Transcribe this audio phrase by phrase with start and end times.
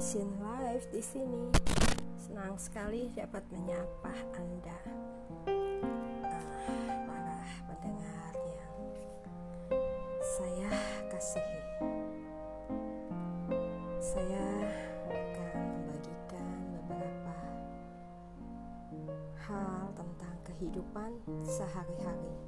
[0.00, 1.52] Mission Live di sini.
[2.16, 4.80] Senang sekali dapat menyapa Anda,
[5.44, 8.80] uh, para pendengar yang
[10.24, 10.72] saya
[11.12, 11.60] kasihi.
[14.00, 14.72] Saya
[15.04, 16.48] akan membagikan
[16.80, 17.36] beberapa
[19.52, 21.12] hal tentang kehidupan
[21.44, 22.40] sehari-hari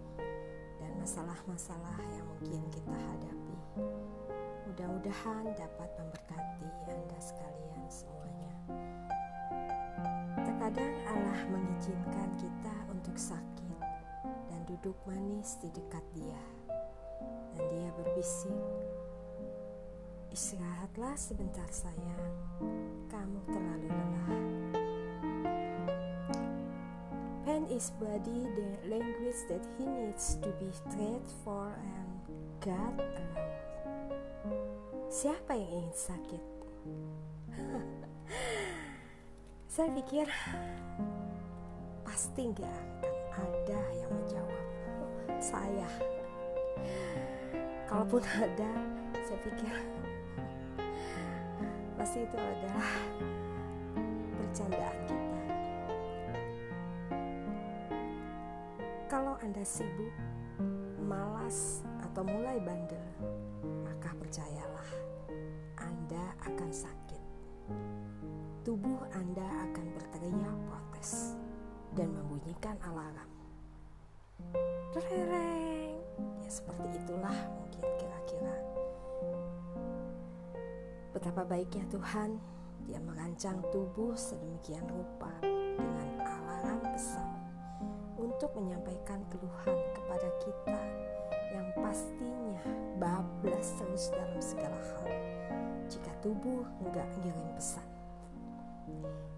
[0.80, 3.57] dan masalah-masalah yang mungkin kita hadapi.
[4.71, 8.54] Mudah-mudahan dapat memberkati Anda sekalian semuanya.
[10.38, 13.79] Terkadang Allah mengizinkan kita untuk sakit
[14.48, 16.43] dan duduk manis di dekat Dia.
[17.52, 18.62] Dan Dia berbisik,
[20.32, 22.32] Istirahatlah sebentar sayang,
[23.13, 24.32] kamu terlalu lelah.
[27.44, 32.16] Pen is body the language that he needs to be trained for and
[32.64, 33.11] God.
[35.12, 36.44] Siapa yang ingin sakit?
[39.69, 40.24] Saya pikir
[42.00, 44.64] pasti nggak akan ada yang menjawab
[45.36, 45.84] saya.
[47.84, 48.72] Kalaupun ada,
[49.20, 49.77] saya pikir
[52.00, 52.92] pasti itu adalah
[54.41, 55.41] bercandaan kita.
[59.12, 60.16] Kalau Anda sibuk,
[61.04, 63.08] malas, atau mulai bandel,
[63.88, 64.91] maka percayalah,
[65.80, 67.22] Anda akan sakit.
[68.69, 71.41] Tubuh Anda akan berteriak protes
[71.96, 73.32] dan membunyikan alarm.
[74.92, 76.04] Tereng,
[76.44, 78.60] ya seperti itulah mungkin kira-kira.
[81.16, 82.36] Betapa baiknya Tuhan,
[82.84, 87.30] Dia merancang tubuh sedemikian rupa dengan alarm pesan
[88.20, 90.80] untuk menyampaikan keluhan kepada kita
[91.53, 92.64] yang pastinya
[92.97, 95.12] bablas terus dalam segala hal
[95.92, 97.84] jika tubuh nggak ngirim pesan.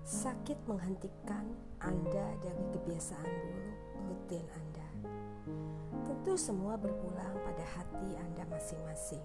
[0.06, 1.44] Sakit menghentikan
[1.82, 4.88] Anda dari kebiasaan buruk rutin Anda.
[6.06, 9.24] Tentu semua berpulang pada hati Anda masing-masing.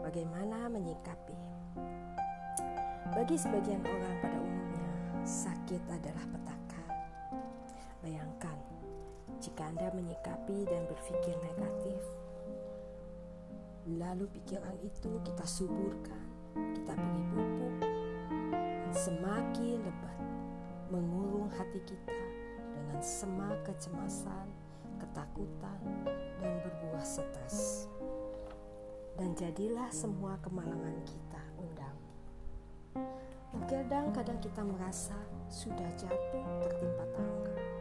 [0.00, 1.36] Bagaimana menyikapi?
[3.14, 4.90] Bagi sebagian orang pada umumnya,
[5.22, 6.65] sakit adalah petaka.
[9.56, 11.96] Jika Anda menyikapi dan berpikir negatif,
[13.88, 16.28] lalu pikiran itu kita suburkan,
[16.76, 17.74] kita beri pupuk,
[18.92, 20.20] semakin lebat
[20.92, 22.20] mengurung hati kita
[22.68, 24.44] dengan semak kecemasan,
[25.00, 25.80] ketakutan,
[26.36, 27.88] dan berbuah stres.
[29.16, 31.96] Dan jadilah semua kemalangan kita undang.
[33.72, 35.16] Kadang-kadang kita merasa
[35.48, 37.75] sudah jatuh tertimpa tangga.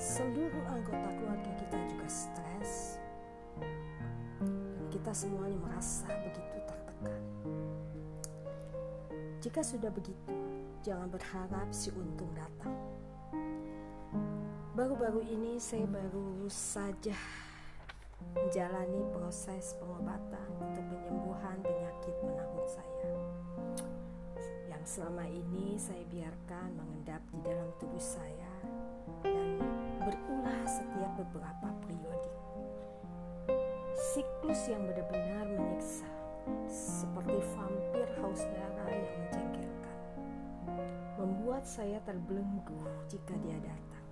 [0.00, 2.96] Seluruh anggota keluarga kita juga stres.
[4.40, 7.22] Dan kita semuanya merasa begitu tertekan.
[9.44, 10.32] Jika sudah begitu,
[10.80, 12.72] jangan berharap si untung datang.
[14.72, 17.20] Baru-baru ini saya baru saja
[18.40, 23.12] menjalani proses pengobatan untuk penyembuhan penyakit menahun saya
[24.72, 28.49] yang selama ini saya biarkan mengendap di dalam tubuh saya
[30.10, 32.34] berulah setiap beberapa periodik.
[33.94, 36.10] Siklus yang benar-benar menyiksa
[36.66, 39.98] seperti vampir haus darah yang menjengkelkan
[41.14, 44.06] membuat saya terbelenggu jika dia datang.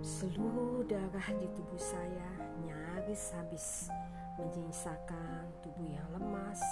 [0.00, 2.28] Seluruh darah di tubuh saya
[2.64, 3.92] nyaris habis
[4.40, 6.64] menyisakan tubuh yang lemas,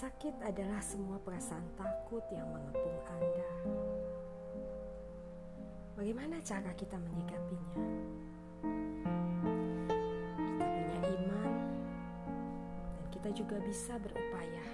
[0.00, 3.52] Sakit adalah semua perasaan takut yang mengepung Anda.
[5.92, 7.76] Bagaimana cara kita menyikapinya?
[10.24, 11.52] Kita punya iman,
[12.96, 14.64] dan kita juga bisa berupaya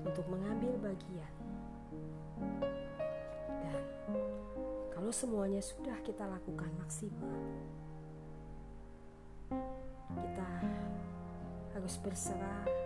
[0.00, 1.34] untuk mengambil bagian
[3.68, 3.84] dan
[4.96, 7.36] kalau semuanya sudah kita lakukan maksimal,
[10.16, 10.50] kita
[11.76, 12.77] harus berserah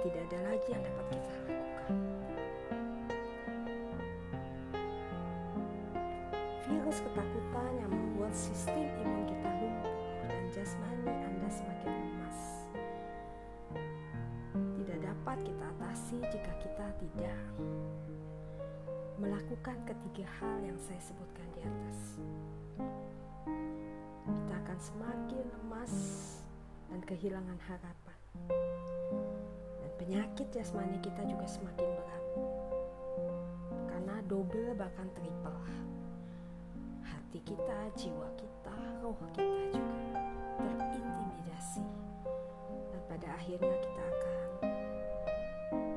[0.00, 1.92] tidak ada lagi yang dapat kita lakukan.
[6.64, 12.38] Virus ketakutan yang membuat sistem imun kita lumpuh dan jasmani Anda semakin lemas
[14.80, 17.40] tidak dapat kita atasi jika kita tidak
[19.20, 21.98] melakukan ketiga hal yang saya sebutkan di atas.
[24.24, 25.94] Kita akan semakin lemas
[26.88, 28.18] dan kehilangan harapan.
[30.00, 32.24] Penyakit jasmani kita juga semakin berat.
[33.84, 35.60] Karena double bahkan triple.
[37.04, 40.24] Hati kita, jiwa kita, roh kita juga
[40.56, 41.84] terintimidasi.
[42.64, 44.48] Dan pada akhirnya kita akan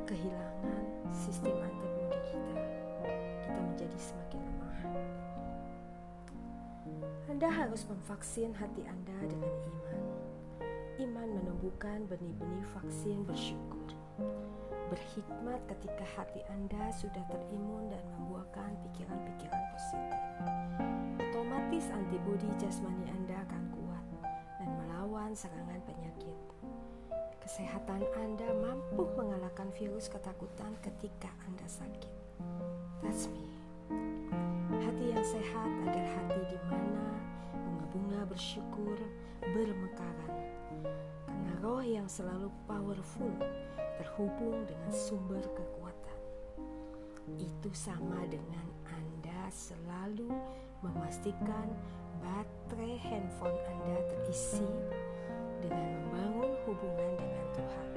[0.03, 0.83] kehilangan
[1.15, 2.59] sistem antibodi kita.
[3.47, 4.79] Kita menjadi semakin lemah.
[7.31, 10.22] Anda harus memvaksin hati Anda dengan iman.
[11.01, 13.89] Iman menumbuhkan benih-benih vaksin bersyukur.
[14.93, 20.21] Berhikmat ketika hati Anda sudah terimun dan membuahkan pikiran-pikiran positif.
[21.17, 24.05] Otomatis antibodi jasmani Anda akan kuat
[24.61, 26.37] dan melawan serangan penyakit.
[27.41, 32.13] Kesehatan Anda mampu mengalahkan virus ketakutan ketika Anda sakit.
[33.01, 33.49] That's me.
[34.77, 37.17] Hati yang sehat adalah hati di mana
[37.49, 39.01] bunga-bunga bersyukur
[39.41, 40.62] bermekaran.
[41.25, 43.33] Karena roh yang selalu powerful
[43.99, 46.19] terhubung dengan sumber kekuatan.
[47.39, 50.27] Itu sama dengan Anda selalu
[50.83, 51.71] memastikan
[52.19, 54.67] baterai handphone Anda terisi
[55.63, 57.87] dengan membangun hubungan dengan Tuhan.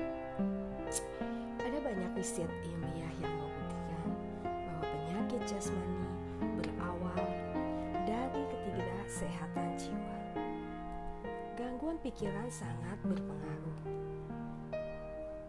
[1.59, 4.09] Ada banyak riset ilmiah yang membuktikan
[4.47, 6.07] bahwa penyakit jasmani
[6.55, 7.27] berawal
[8.07, 10.16] dari ketidaksehatan jiwa.
[11.57, 13.81] Gangguan pikiran sangat berpengaruh.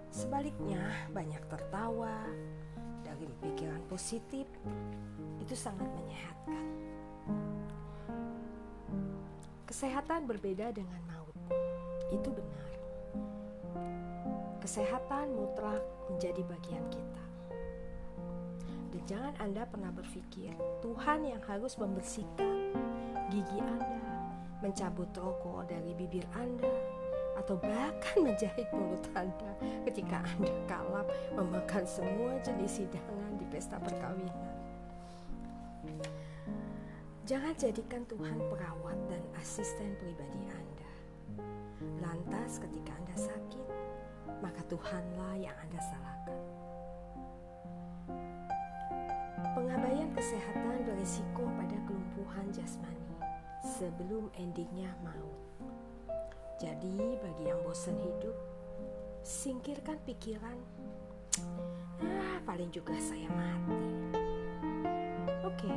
[0.08, 0.80] Sebaliknya,
[1.12, 2.24] banyak tertawa
[3.04, 4.48] dari pikiran positif
[5.44, 6.66] itu sangat menyehatkan.
[9.68, 11.36] Kesehatan berbeda dengan maut.
[12.08, 12.72] Itu benar.
[14.64, 17.24] Kesehatan mutlak menjadi bagian kita.
[18.96, 22.72] Dan jangan Anda pernah berpikir Tuhan yang harus membersihkan
[23.28, 24.17] gigi Anda,
[24.62, 26.70] mencabut rokok dari bibir Anda,
[27.38, 29.52] atau bahkan menjahit mulut Anda
[29.86, 31.08] ketika Anda kalap
[31.38, 34.58] memakan semua jenis hidangan di pesta perkawinan.
[37.28, 40.92] Jangan jadikan Tuhan perawat dan asisten pribadi Anda.
[42.00, 43.68] Lantas ketika Anda sakit,
[44.40, 46.40] maka Tuhanlah yang Anda salahkan.
[49.60, 53.07] Pengabaian kesehatan berisiko pada kelumpuhan jasmani
[53.64, 55.38] sebelum endingnya maut.
[56.58, 58.34] Jadi bagi yang bosan hidup,
[59.22, 60.58] singkirkan pikiran,
[62.02, 63.86] ah paling juga saya mati.
[65.46, 65.70] Oke,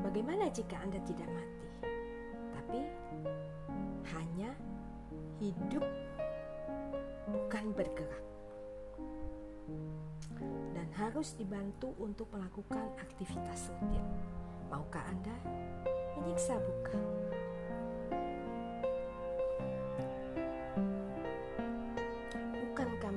[0.00, 1.68] bagaimana jika Anda tidak mati?
[2.56, 2.80] Tapi
[4.16, 4.50] hanya
[5.40, 5.84] hidup
[7.28, 8.24] bukan bergerak
[10.72, 14.04] dan harus dibantu untuk melakukan aktivitas rutin.
[14.72, 15.36] Maukah Anda
[16.20, 17.00] menyiksa bukan?
[22.60, 23.12] Bukankah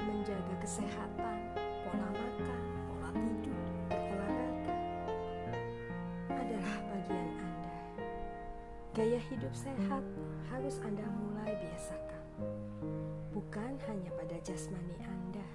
[0.00, 1.38] menjaga kesehatan,
[1.84, 4.74] pola makan, pola tidur, berolahraga
[6.32, 7.76] adalah bagian Anda?
[8.96, 10.04] Gaya hidup sehat
[10.48, 12.24] harus Anda mulai biasakan.
[13.36, 15.46] Bukan hanya pada jasmani Anda,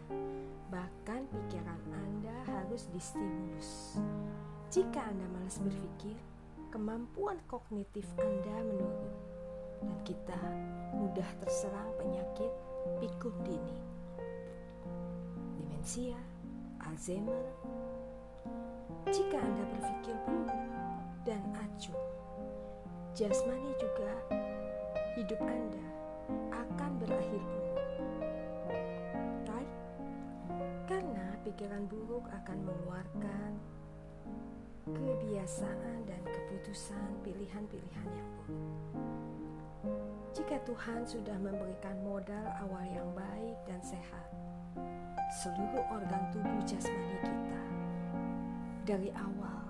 [0.70, 3.98] bahkan pikiran Anda harus distimulus.
[4.72, 6.16] Jika Anda malas berpikir,
[6.72, 9.12] kemampuan kognitif Anda menurun
[9.84, 10.40] dan kita
[10.96, 12.48] mudah terserang penyakit
[13.04, 13.78] pikun dini.
[15.60, 16.16] Demensia,
[16.80, 17.44] Alzheimer.
[19.12, 20.64] Jika Anda berpikir buruk
[21.28, 22.00] dan acuh,
[23.20, 24.12] jasmani juga
[25.20, 25.88] hidup Anda
[26.56, 27.84] akan berakhir buruk.
[29.44, 29.74] Right?
[30.88, 33.52] Karena pikiran buruk akan mengeluarkan
[34.90, 38.82] kebiasaan dan keputusan pilihan-pilihan yang buruk.
[40.32, 44.26] Jika Tuhan sudah memberikan modal awal yang baik dan sehat,
[45.44, 47.64] seluruh organ tubuh jasmani kita
[48.88, 49.70] dari awal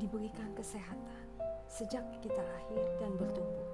[0.00, 1.24] diberikan kesehatan
[1.68, 3.68] sejak kita lahir dan bertumbuh.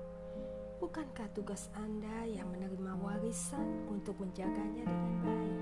[0.81, 5.61] Bukankah tugas Anda yang menerima warisan untuk menjaganya dengan baik?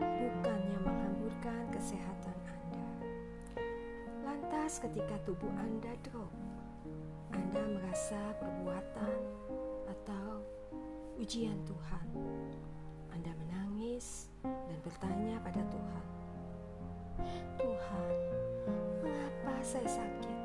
[0.00, 2.39] Bukannya menghamburkan kesehatan.
[4.50, 6.34] Lantas ketika tubuh Anda drop,
[7.30, 9.22] Anda merasa perbuatan
[9.86, 10.42] atau
[11.22, 12.06] ujian Tuhan.
[13.14, 16.06] Anda menangis dan bertanya pada Tuhan,
[17.62, 18.10] Tuhan,
[19.06, 20.38] mengapa saya sakit?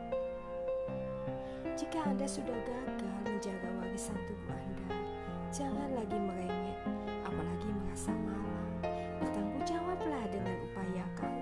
[1.73, 5.01] Jika Anda sudah gagal menjaga warisan tubuh Anda,
[5.49, 6.77] jangan lagi merengek,
[7.25, 8.69] apalagi merasa malang.
[9.17, 11.33] Bertanggung jawablah dengan upayakan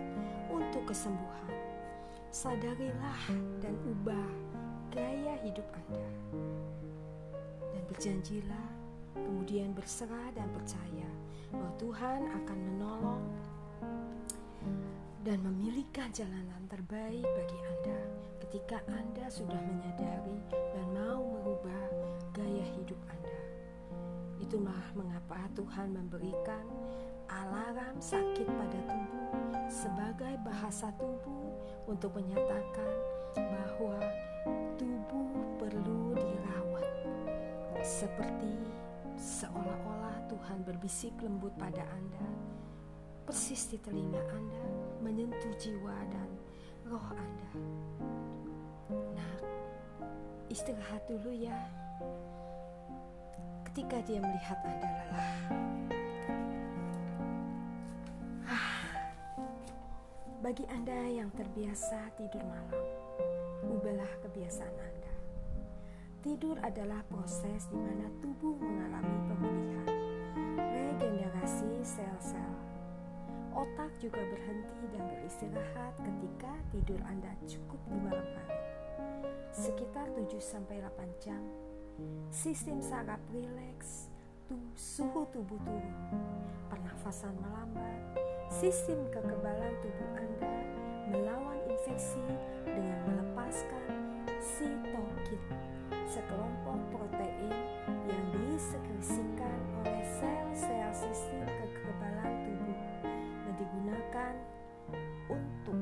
[0.47, 1.62] untuk kesembuhan.
[2.33, 3.29] Sadarilah
[3.61, 4.29] dan ubah
[4.89, 6.09] gaya hidup Anda.
[7.69, 8.69] Dan berjanjilah,
[9.13, 11.05] kemudian berserah dan percaya
[11.53, 13.23] bahwa Tuhan akan menolong
[15.21, 18.01] dan memilihkan jalanan terbaik bagi Anda
[18.41, 21.85] ketika Anda sudah menyadari dan mau merubah
[22.33, 23.39] gaya hidup Anda.
[24.41, 26.65] Itulah mengapa Tuhan memberikan
[27.29, 29.29] alarm sakit pada tubuh
[29.69, 31.42] sebagai bahasa tubuh
[31.89, 32.93] untuk menyatakan
[33.35, 33.97] bahwa
[34.79, 36.89] tubuh perlu dirawat.
[37.83, 38.55] Seperti
[39.19, 42.53] seolah-olah Tuhan berbisik lembut pada Anda
[43.23, 44.63] persis di telinga Anda
[44.99, 46.29] menyentuh jiwa dan
[46.87, 47.51] roh Anda.
[49.15, 49.33] Nah
[50.51, 51.55] istirahat dulu ya.
[53.71, 55.33] Ketika dia melihat Anda lelah
[60.43, 62.83] Bagi Anda yang terbiasa tidur malam,
[63.63, 65.13] ubahlah kebiasaan Anda.
[66.19, 69.87] Tidur adalah proses di mana tubuh mengalami pemulihan,
[70.59, 72.53] regenerasi sel-sel.
[73.55, 78.67] Otak juga berhenti dan beristirahat ketika tidur Anda cukup di malam hari.
[79.55, 81.39] Sekitar 7-8 jam,
[82.27, 84.11] sistem saraf rileks,
[84.75, 85.95] suhu tubuh turun,
[86.67, 90.55] pernafasan melambat, Sistem kekebalan tubuh Anda
[91.11, 92.23] melawan infeksi
[92.65, 93.87] dengan melepaskan
[94.41, 95.43] sitokin,
[96.07, 97.53] sekelompok protein
[98.07, 102.81] yang disekresikan oleh sel-sel sistem kekebalan tubuh
[103.43, 104.33] dan digunakan
[105.31, 105.79] untuk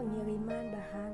[0.00, 1.12] pengiriman bahan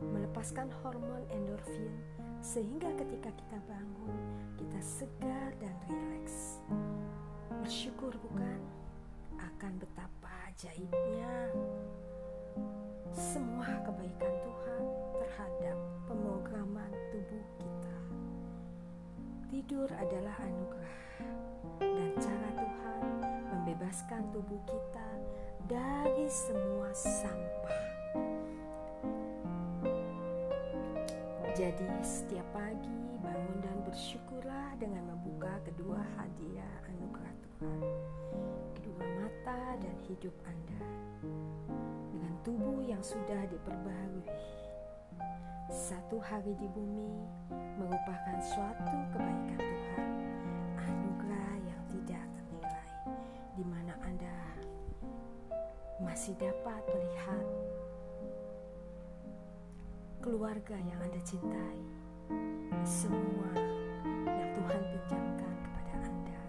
[0.00, 1.92] melepaskan hormon endorfin
[2.40, 4.16] sehingga ketika kita bangun
[4.56, 6.62] kita segar dan rileks.
[7.60, 8.77] Bersyukur bukan?
[9.38, 11.54] Akan betapa ajaibnya
[13.14, 14.82] semua kebaikan Tuhan
[15.22, 17.98] terhadap pemrograman tubuh kita.
[19.48, 20.98] Tidur adalah anugerah
[21.80, 23.02] dan cara Tuhan
[23.48, 25.08] membebaskan tubuh kita
[25.66, 27.82] dari semua sampah.
[31.58, 33.17] Jadi setiap pagi
[33.60, 37.82] dan bersyukurlah dengan membuka kedua hadiah anugerah Tuhan
[39.48, 40.82] mata dan hidup Anda
[42.12, 44.28] dengan tubuh yang sudah diperbarui.
[45.72, 47.12] Satu hari di bumi
[47.80, 50.08] merupakan suatu kebaikan Tuhan,
[50.84, 52.92] anugerah yang tidak ternilai,
[53.56, 54.36] di mana Anda
[56.04, 57.46] masih dapat melihat
[60.20, 61.80] keluarga yang Anda cintai,
[62.84, 63.50] semua
[64.26, 66.40] yang Tuhan pinjamkan kepada Anda.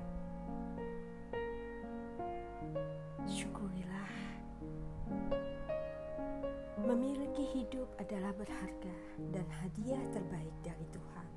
[6.79, 8.95] Memiliki hidup adalah berharga
[9.35, 11.27] dan hadiah terbaik dari Tuhan.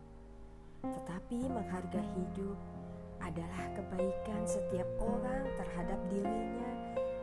[0.87, 2.57] Tetapi menghargai hidup
[3.21, 6.71] adalah kebaikan setiap orang terhadap dirinya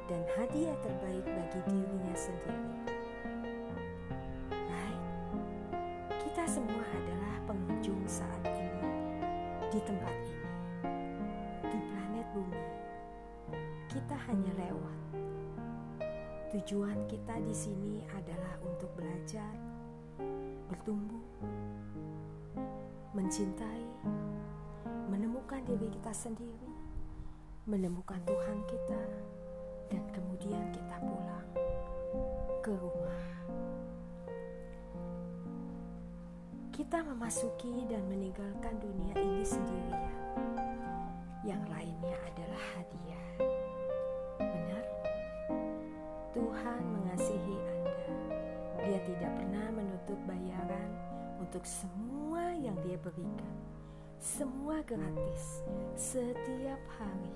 [0.07, 2.98] dan hadiah terbaik bagi dirinya sendiri.
[16.59, 19.55] Tujuan kita di sini adalah untuk belajar,
[20.67, 21.23] bertumbuh,
[23.15, 23.87] mencintai,
[25.07, 26.67] menemukan diri kita sendiri,
[27.63, 29.03] menemukan Tuhan kita,
[29.87, 31.47] dan kemudian kita pulang
[32.59, 33.27] ke rumah.
[36.75, 40.11] Kita memasuki dan meninggalkan dunia ini sendirian.
[41.47, 43.18] Yang lainnya adalah hadiah.
[46.29, 48.05] Tuhan mengasihi Anda.
[48.85, 50.89] Dia tidak pernah menuntut bayaran
[51.41, 53.55] untuk semua yang Dia berikan.
[54.21, 55.65] Semua gratis,
[55.97, 57.33] setiap hari,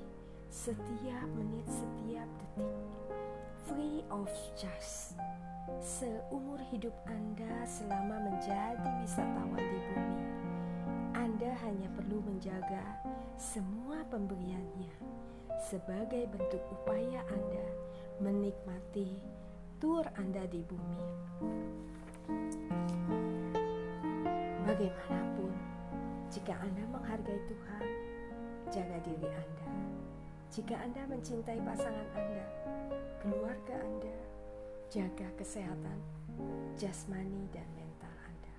[0.54, 2.76] setiap menit, setiap detik.
[3.66, 5.18] Free of charge.
[5.80, 10.22] Seumur hidup Anda selama menjadi wisatawan di bumi,
[11.16, 13.00] Anda hanya perlu menjaga
[13.40, 14.92] semua pemberiannya
[15.56, 17.66] sebagai bentuk upaya Anda
[18.22, 19.18] menikmati
[19.82, 21.04] tur Anda di bumi.
[24.64, 25.54] Bagaimanapun,
[26.32, 27.86] jika Anda menghargai Tuhan,
[28.72, 29.70] jaga diri Anda.
[30.54, 32.46] Jika Anda mencintai pasangan Anda,
[33.20, 34.18] keluarga Anda,
[34.94, 35.98] jaga kesehatan
[36.78, 38.56] jasmani dan mental Anda.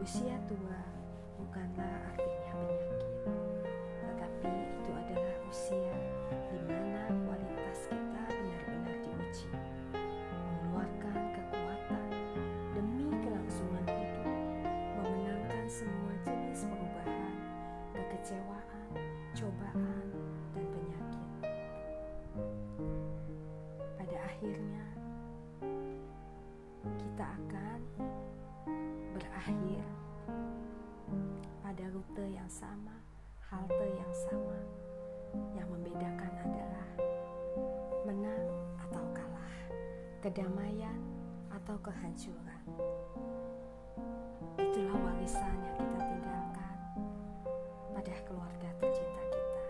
[0.00, 0.80] Usia tua
[1.36, 3.00] bukanlah artinya penyakit,
[4.02, 4.52] tetapi
[4.82, 6.17] itu adalah usia
[33.68, 34.58] halte yang sama.
[35.52, 36.88] Yang membedakan adalah
[38.08, 38.48] menang
[38.80, 39.56] atau kalah,
[40.24, 40.96] kedamaian
[41.52, 42.64] atau kehancuran.
[44.56, 46.76] Itulah warisan yang kita tinggalkan
[47.92, 49.64] pada keluarga tercinta kita.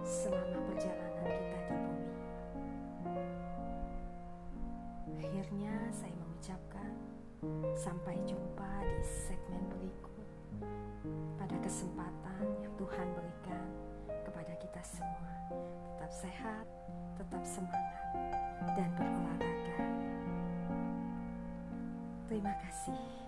[0.00, 0.41] Selama
[16.12, 16.66] Tetap sehat,
[17.16, 18.36] tetap semangat,
[18.76, 19.80] dan berolahraga.
[22.28, 23.21] Terima kasih.